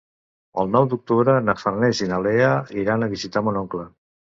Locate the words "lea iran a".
2.31-3.15